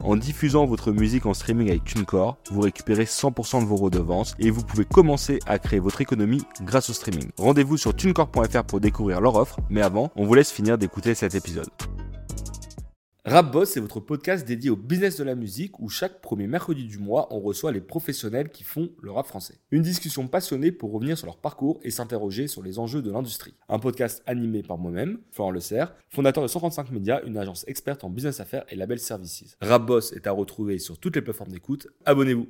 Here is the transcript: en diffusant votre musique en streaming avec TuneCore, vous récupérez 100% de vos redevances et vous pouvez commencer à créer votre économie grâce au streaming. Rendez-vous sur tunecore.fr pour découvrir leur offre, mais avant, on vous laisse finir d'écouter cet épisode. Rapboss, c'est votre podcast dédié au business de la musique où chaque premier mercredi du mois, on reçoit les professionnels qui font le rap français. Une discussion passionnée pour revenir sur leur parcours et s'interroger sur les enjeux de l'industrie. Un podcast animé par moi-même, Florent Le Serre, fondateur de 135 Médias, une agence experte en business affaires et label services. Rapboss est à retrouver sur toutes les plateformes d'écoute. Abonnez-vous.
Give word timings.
en 0.00 0.16
diffusant 0.16 0.66
votre 0.66 0.92
musique 0.92 1.26
en 1.26 1.34
streaming 1.34 1.68
avec 1.68 1.84
TuneCore, 1.84 2.36
vous 2.50 2.60
récupérez 2.60 3.04
100% 3.04 3.60
de 3.60 3.66
vos 3.66 3.76
redevances 3.76 4.34
et 4.38 4.50
vous 4.50 4.62
pouvez 4.62 4.84
commencer 4.84 5.38
à 5.46 5.58
créer 5.58 5.80
votre 5.80 6.00
économie 6.00 6.42
grâce 6.62 6.90
au 6.90 6.92
streaming. 6.92 7.30
Rendez-vous 7.38 7.76
sur 7.76 7.94
tunecore.fr 7.94 8.64
pour 8.64 8.80
découvrir 8.80 9.20
leur 9.20 9.36
offre, 9.36 9.60
mais 9.70 9.82
avant, 9.82 10.10
on 10.16 10.26
vous 10.26 10.34
laisse 10.34 10.50
finir 10.50 10.78
d'écouter 10.78 11.14
cet 11.14 11.34
épisode. 11.34 11.68
Rapboss, 13.26 13.70
c'est 13.70 13.80
votre 13.80 14.00
podcast 14.00 14.46
dédié 14.46 14.68
au 14.68 14.76
business 14.76 15.16
de 15.16 15.24
la 15.24 15.34
musique 15.34 15.80
où 15.80 15.88
chaque 15.88 16.20
premier 16.20 16.46
mercredi 16.46 16.84
du 16.84 16.98
mois, 16.98 17.26
on 17.30 17.40
reçoit 17.40 17.72
les 17.72 17.80
professionnels 17.80 18.50
qui 18.50 18.64
font 18.64 18.90
le 19.00 19.10
rap 19.10 19.26
français. 19.26 19.54
Une 19.70 19.80
discussion 19.80 20.28
passionnée 20.28 20.72
pour 20.72 20.92
revenir 20.92 21.16
sur 21.16 21.24
leur 21.24 21.38
parcours 21.38 21.80
et 21.82 21.90
s'interroger 21.90 22.48
sur 22.48 22.62
les 22.62 22.78
enjeux 22.78 23.00
de 23.00 23.10
l'industrie. 23.10 23.54
Un 23.70 23.78
podcast 23.78 24.22
animé 24.26 24.62
par 24.62 24.76
moi-même, 24.76 25.20
Florent 25.30 25.52
Le 25.52 25.60
Serre, 25.60 25.94
fondateur 26.10 26.42
de 26.42 26.48
135 26.48 26.90
Médias, 26.90 27.22
une 27.24 27.38
agence 27.38 27.64
experte 27.66 28.04
en 28.04 28.10
business 28.10 28.40
affaires 28.40 28.66
et 28.68 28.76
label 28.76 28.98
services. 28.98 29.56
Rapboss 29.62 30.12
est 30.12 30.26
à 30.26 30.32
retrouver 30.32 30.78
sur 30.78 30.98
toutes 30.98 31.16
les 31.16 31.22
plateformes 31.22 31.50
d'écoute. 31.50 31.88
Abonnez-vous. 32.04 32.46